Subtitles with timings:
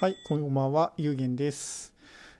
[0.00, 1.92] はい、こんばんは、ゆうげんです。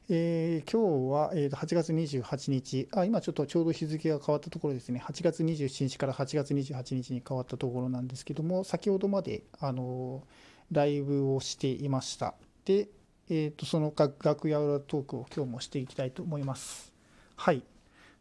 [0.08, 10.22] えー今日は、えーと8月28日あ、今ちょっとちょうど日付が変わったところですね、8月27日から8月28日に変わったところなんですけども、先ほどまで、あの
[10.72, 12.32] ライブをしていました。
[12.64, 12.88] で、
[13.28, 16.94] えーとその楽楽屋裏トークを今日もしていきたいと思います。
[17.36, 17.62] はい。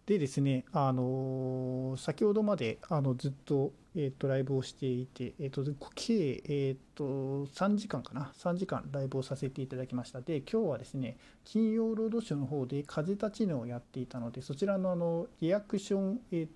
[0.05, 3.71] でですね、あの先ほどまであのずっと,、
[4.01, 5.61] えー、とライブをしていて、えー、と
[5.93, 10.21] 計、えー、と3時間かな、3時間ライブをさせていただきました。
[10.21, 16.47] で、今日はですね、金曜ロードショーの方で風立ちぬをやっていたので、そちらのあのリアクション、えー、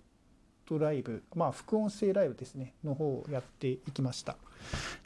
[0.65, 4.37] とライブ、まあ、副音声ライブですね、の方をやっていきました。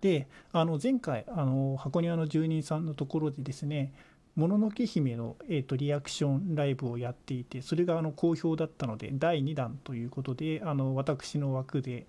[0.01, 3.93] で、あの前回、あの箱庭の住人さんのところでですね、
[4.37, 12.05] もののけ姫の、えー、とリアクションライブをやっていて、それがあの好評だったので、第2弾ということで、あの私の枠で、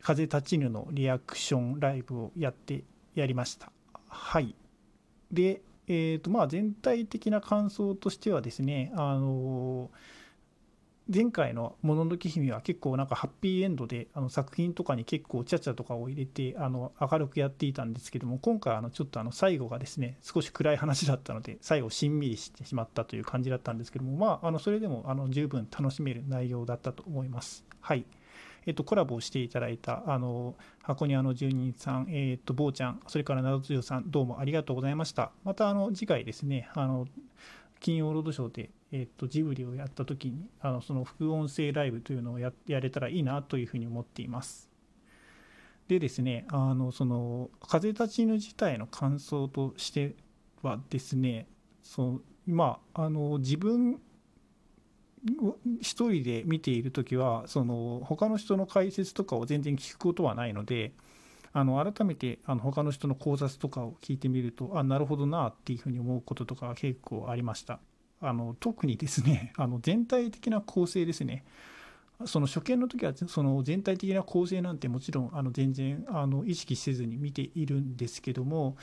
[0.00, 2.84] 風立ちぬのリアクションライブをやって
[3.16, 3.72] やりました。
[4.08, 4.54] はい。
[5.32, 9.90] で、えーとまあ、全体的な感想としてはですね、あの
[11.12, 27.64] 前回の「もののけ姫」は結構なんかハッピーエンドであの作品とかに結構ちゃちゃとかを入れてあの明るくやっていたんですけども今回あのちょっとあの最後がですね少し暗い話だったので最後しんみりしてしまったという感じだったんですけどもまああのそれでもあの十分楽しめる内容だったと思います。
[27.80, 28.04] はい
[28.66, 35.30] えっと、コラボをしていただいたあの箱庭の住人さん、えっと、坊ちゃん、それから謎強さん、どうもありがとうございました。
[35.42, 37.06] またあの次回ですね、あの
[37.80, 44.68] 金曜ロードショーで、えっと、ジブリをやった時にあのその副音声ライブというのをややれたらいいなというふうに思っています。
[45.88, 50.16] でですね、あのその風立ちぬ自体の感想として
[50.62, 51.46] はですね、
[51.82, 54.00] そうまあの自分
[55.80, 60.92] 一人で見ている時はその他の人の解説とかを全然聞くことはないので
[61.52, 67.80] あの改めてあの他の人の考察とかを聞いてみるとあなるほどなっていうふうに思うこととか結構ありました
[68.20, 71.44] あの特にですね あの全体的な構成ですね。
[72.24, 78.76] その初見の時はその全体的な構成なんてもちろんあの全然あの意識せずに見ているんですけども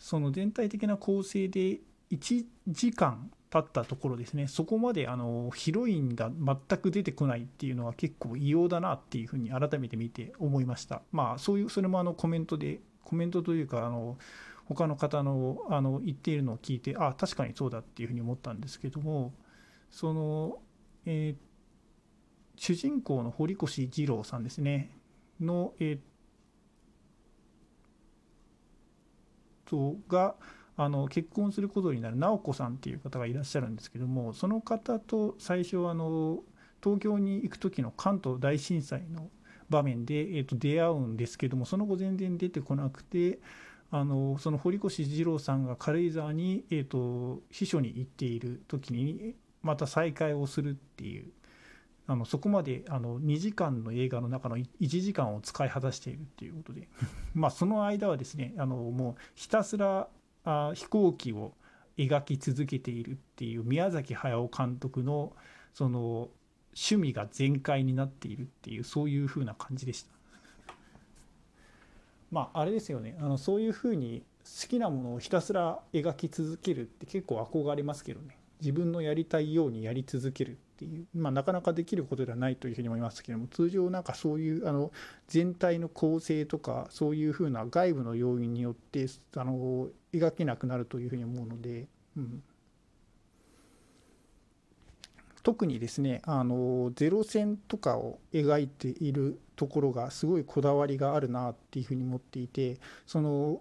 [0.00, 1.78] その全体的な構成で
[2.10, 4.46] 1時間経ったところですね。
[4.48, 11.02] そこまであのヒロインが全く出てこないっていうのは結構異様だなっていうふうに改めて見て思いました。
[11.12, 14.18] まあそういうそれもあのコメントでコメントというかあの
[14.70, 19.34] 他の方のあの言っているのを聞いてあ確かにそうだっていうふうに思ったんですけども
[19.90, 20.58] その、
[21.04, 21.50] えー
[22.62, 24.90] 主人公の堀越二郎さんですね。
[25.40, 25.98] のえー
[29.64, 30.34] とが
[30.76, 36.40] あの結婚することになる直子さんっていう方がいらっしゃるんですけどもその方と最初あの
[36.82, 39.30] 東京に行く時の関東大震災の
[39.68, 43.38] 場面で、えー、と出会うんですけどもその後全然出てこなくて
[43.90, 51.30] あのその堀越二郎さんが軽井沢に、えー、と秘書に行っている時にまた再会をするっていう
[52.06, 56.88] あのそこまであの2時間の映画の中の1時間を使い果たしているっていうことで
[57.34, 60.08] まあその間はですねあのもうひたすら
[60.44, 61.54] あ飛行機を
[61.96, 65.36] 描き続けているっていう宮崎駿監督の
[65.74, 66.30] その
[66.72, 70.19] 趣味が全開になっているっていうそういう風な感じでした。
[72.30, 73.16] まああれですよね。
[73.20, 78.36] あのそういう風に好きなものをひたすら描き続けるって結構憧れますけどね。
[78.60, 83.46] 自分のやりたいようにやり続けるっていう、まあ、なかなかできることではないというふうに思いますけども。
[83.46, 84.92] 通常なんかそういうあの
[85.28, 91.86] 全体の構成とかそういうふうな外部の要因によってあの描けなくなるというふうに思うので、
[92.16, 92.42] うん、
[95.42, 103.60] 特にですねあのゼロ戦とかを描いているところがすごいこだわりがあるなっていうふうに思っていてその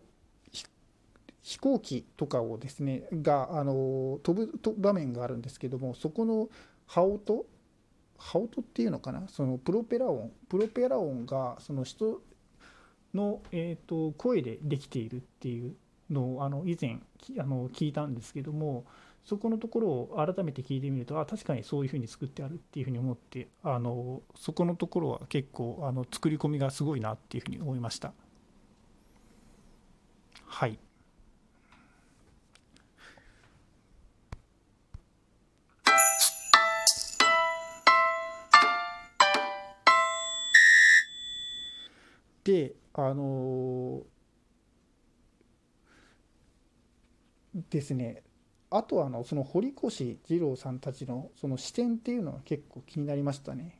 [1.42, 6.50] 飛行機とかをですねがあの飛ぶ場面があるんですけどもそこの
[6.86, 7.46] 羽音
[8.18, 12.22] 羽音っていうのかなそのプロペラ音プロペラ音がその人
[13.14, 15.76] の、えーと、声でできているっていう
[16.10, 17.00] のをあの以前
[17.40, 18.86] あの聞いたんですけども
[19.30, 28.12] そこのところを改めて聞いてみるとあ確かにそういうふうに作ってあるっていうふうに思ってあのそこのところは結構あの作り込みがすごいなっていうふうに思いました。
[30.48, 30.80] はい
[42.44, 44.02] であの
[47.70, 48.24] ですね
[48.72, 53.80] あとはあのその堀越二郎さんたちのその視点っていうのが結構気になりましたね。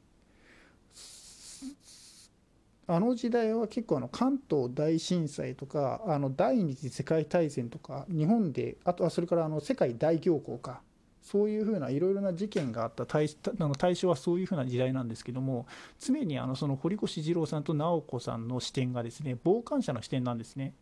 [2.88, 10.82] あの時代は結構あの関東大震災とかあの第二次世界大戦とか日本であとはそれからあの世界大恐慌か
[11.22, 15.68] そういうふうないろいろな事件があった対あの対象はそういうふうな時代なんですけども
[16.00, 20.74] 常にあのその堀越二郎さんと直子さんの視点がですね傍観者の視点なんですね。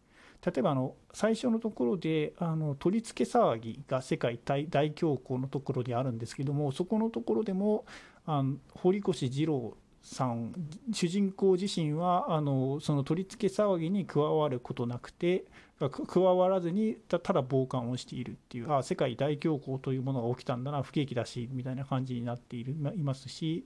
[0.45, 7.85] 例えばあの最初のところであの取り付け騒ぎが世界大大恐慌のところにあるんですけどもそこのところでも
[8.25, 10.53] あの堀越二郎さん
[10.93, 15.45] 主人公自身はあのその取り付け騒ぎに加わることなくて
[15.79, 23.65] 加わらずにただ傍観をしているっていうあ世界大恐慌というものが起きたんだな不景気だしみたいな感じになっているいますし、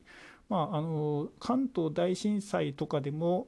[0.50, 3.48] まあ、あの関東大震災とかでも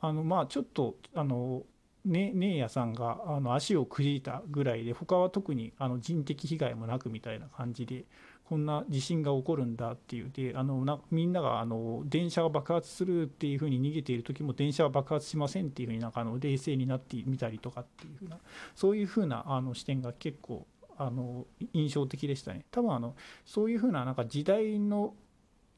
[0.00, 1.64] あのまあちょっとあの
[2.04, 8.04] ねねえやさんがあの足をくじいたぐらいで他は特にあの人的被害もなくみたいな感じで
[8.48, 18.38] こんな地震が起こるんだっていうであのなみんながあの電車が爆発するっていうふうに逃げている時も電車は爆発しませんっていうふうになんかあの冷静になってみたりとかっていうふうな
[18.74, 20.66] そういうふうなあの視点が結構
[20.96, 22.64] あの印象的でしたね。
[22.70, 23.14] 多分あの
[23.44, 25.14] そういうふうななんか時代の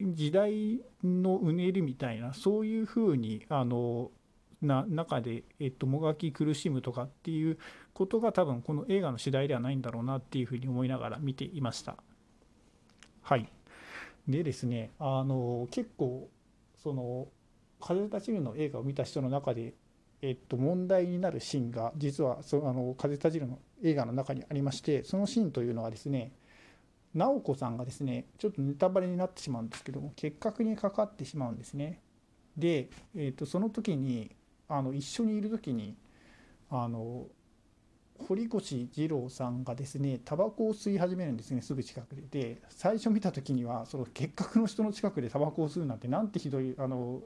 [0.00, 4.10] 時代のうねりみたいなそういうふうにあの
[4.62, 7.58] な中で、えっと、もがき苦しむとかっていう
[7.94, 11.96] ことが多分この映画の主題ではないんだろうなっていうふうに思いながら見ていました。
[13.22, 13.48] はい、
[14.28, 16.28] でですねあの結構
[16.76, 17.28] その
[17.80, 19.74] 「風立ちぬ」の映画を見た人の中で、
[20.22, 26.32] えっと、問題になるシーンが実はそあの風立ちぬの映画の中にありましてそのシーンというのはですね
[27.14, 32.00] 直子さんがですねちょっとネタバレになってしまうんですけども結核にかかってしまうんですね。
[32.56, 34.34] で、えー、とその時に
[34.70, 35.96] あの一緒にいる時に
[36.70, 37.26] あの
[38.26, 42.22] 堀越二郎さんがですねタバコを吸い始めるんですねすぐ近くで。
[42.30, 47.20] で最初見た時にはその結核の人の近くでタバコを吸うなんてなんてひどいあの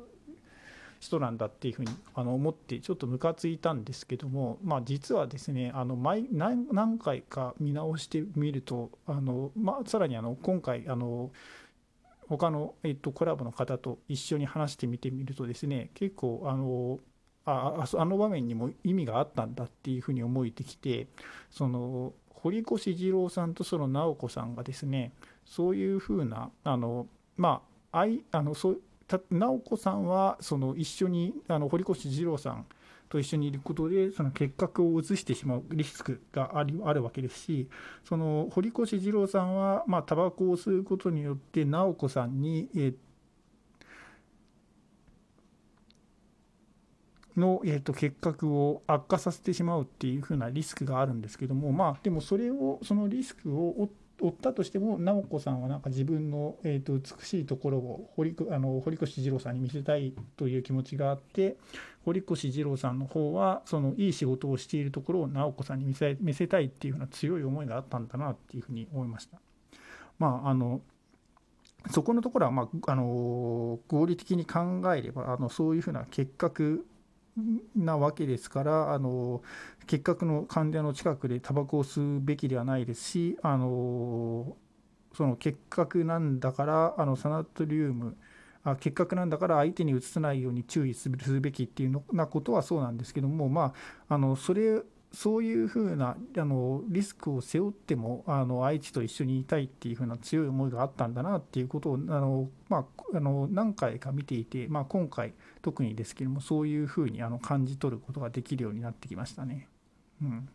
[1.00, 11.30] 人なんだっていうふうにあの思ってちょっとムカついたんですけども、まあ、実はですねあの毎何回か見直してみるとあの、まあ、さらにあの今回あの
[12.26, 16.98] 他の、えっと、コラボの方と一緒に話してみてみるとですね結構あの
[17.46, 21.06] ああの場面にも意味があったんだっていうふうに思えてきて
[21.50, 25.12] その堀越二郎さんとその直子さんがですね
[25.44, 27.06] そういうふうなあの
[27.36, 27.62] ま
[27.92, 28.76] ああいあのそ
[29.30, 32.66] 直子さんはその一緒にあの堀越二郎さん
[33.08, 37.68] と一緒にいることでその結核を移してしまうリスクがありあるわけですし
[38.04, 42.94] その堀越二郎さんはまあタバコを吸うことによって直子さんに、えー、
[47.36, 53.88] の、えーと、結核を悪化させてしまうっていうふうなリスクがあるんですけどもまあでもそれをそのリスクを
[54.20, 61.56] 負ったとしても直子さんはなんか自分の、えーと、美しいところを堀あの堀越二郎さんに見せたいという気持ちがあって
[62.04, 69.40] 堀越二郎さんの方はそのいい仕事をしているところを直子さんに見せ見せたいっていうふうな強い思いがあったんだなっていうふうに思いました。
[70.18, 70.80] まああの
[71.90, 76.86] そこのところは、まあ、あの合理的に考えればあのそういうふうな結核
[77.74, 79.42] なわけですからあの
[79.86, 84.56] 結核の患者の近くでタバコを吸うべきではないですしあの
[85.14, 88.16] その結核なんだからあのサナトリウム
[88.64, 93.74] あ結核なんだから相手にうつさないように注意するべきっていうようなことはそうなんですけどもま
[94.08, 94.82] ああのそれ
[95.14, 109.68] そういうふうなあのリスクを背負ってもあの愛知と一緒にいたいっていうふうな強い思いがあったんだなっていうことをあの、まあ、あの何回か見ていて、まあ、今回特にですけどもそういうふうにあの感じ取ることができるようになってきましたね。
[110.22, 110.48] うん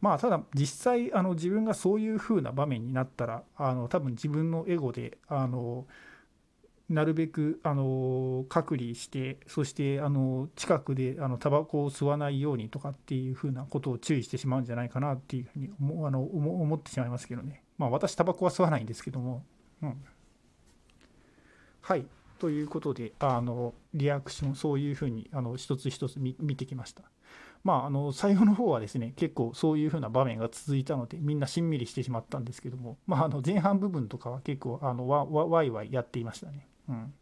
[0.00, 5.86] まあ、ただ実際あの自分がそういうふうな場面になったらあの多分自分のエゴであの
[6.92, 17.64] なるべくあの隔離してそしてあの近くであのタバコを吸わないようにとかっていうふうなことを注意してしまうんじゃないかなっていうふうに思あの思ってしまいますけどね。
[17.78, 19.44] まあ私タバコは吸わないんですけども、
[19.82, 20.04] うん、
[21.80, 22.06] はい。
[22.38, 27.02] ということであのリアクションそういうふうにあの一つ一つ見てきました。
[27.64, 36.66] まあ、あの最後の方はですね結構そういうふうな場面が続いたのでみんなしんみりしてしまったんですけども、まあ、あの前半部分とかは結構あのわわわいわいやっていましたね。
[36.88, 37.14] うん、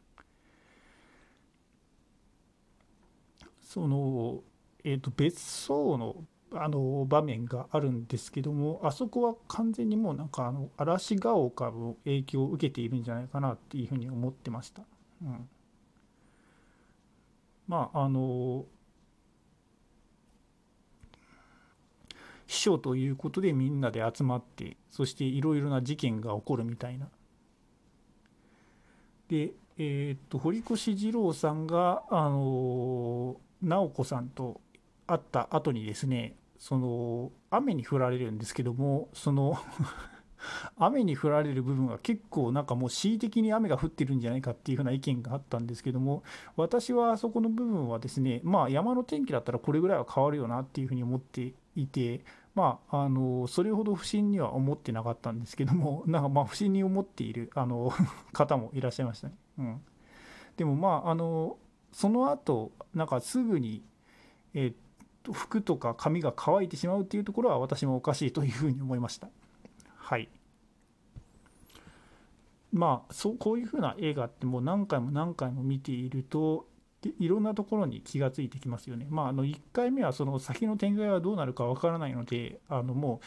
[3.63, 4.43] その、
[4.85, 14.83] えーと、別荘のあの場面があるんですけどもあそこは完全にもうなんかあの嵐が丘の影響を受けているんじゃないかなっていうふうに思ってました。
[15.23, 15.49] うん、
[17.69, 18.65] まああの
[22.49, 27.09] 秘書ということでみんなで集まってそしていろいろな事件が起こるみたいな。
[29.31, 34.61] で、えー、っと堀越二郎さんが、あの直子さんと
[35.07, 39.59] 会った後にですねその雨に降られるんですけどもその
[40.79, 46.23] 雨に降られる部分は結構なんかもう恣意的に雨が降ってるんじゃないかっていうふうな意見があったんですけども
[46.57, 57.93] 私はそこの部分はですねまあ山の天気だったらこれぐらいは変わるよなっていうふうに思っていてまあ、あのそれほど不審には思ってなかったんですけども、 なんかまあ不審に思っているあの
[58.33, 59.35] 方もいらっしゃいましたね。
[59.59, 59.81] うん、
[60.57, 61.59] でもまああの、
[61.93, 63.85] その後なんかすぐに、
[64.55, 64.77] えー、っ
[65.23, 69.29] と服とか髪が乾いてしまうっていうところは私もおかしいというふうに思いました。
[69.97, 70.29] はい。
[72.73, 76.67] まあそうこういうふうな映画ってもう何回も何回も見ていると
[77.19, 79.07] いろんなところに気がついてきますよね。
[79.09, 83.27] まあ、あの1回目はその先の展開はどうなるかわからないのであのもう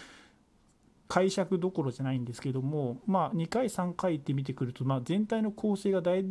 [1.08, 6.24] 解釈どころじゃないんですけども、まあ、2回3回って見てくると、まあ、全体の構成が大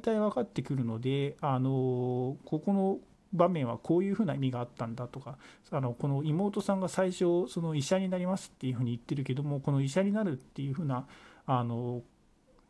[0.20, 2.98] 分かってくるのであのここの
[3.32, 5.36] 場面はこういうふうな意味があったんだとか
[5.70, 11.06] あのこの妹さんが最初その医者になりますっていうふうに言ってるけどもこの医者になるっていうふうな
[11.46, 12.02] あの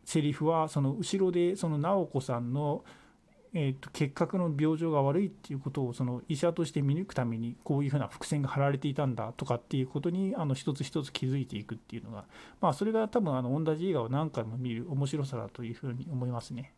[0.04, 2.84] セリフはその後ろでその直子さんの
[3.52, 12.24] えーと、結核の病状が悪いっていうことをその医者として見抜くためにこういうふうな伏線が張られていたんだとかっていうことにあの一つ一つ気づいていくっていうのが、
[12.60, 16.72] まあ、それが多分あの同じ映画を何回も見る面白さだというふうに思いますね。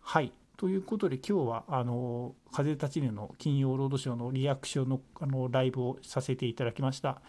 [0.00, 7.20] はいということで今日はあの風立ちぬの金曜ロードショーのリアクションのあのライブをさせていただきました。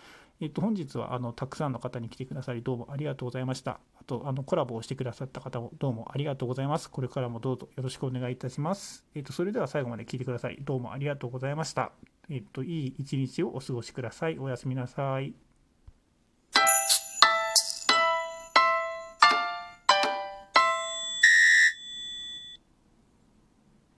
[0.41, 3.79] えっと、本日はあのたくさんの方に来てくださりどうもありがとうございました。
[3.99, 6.89] あとあのコラボをしてくださった方もどうもありがとうございます。
[6.89, 9.05] これからもどうぞよろしくお願いいたします。
[9.15, 10.57] えっと、それでは最後まで聞いてください。
[10.61, 11.93] どうもありがとうございました。
[12.29, 14.37] えっと、いい一日をお過ごしください。
[14.37, 15.44] おやすみなさい。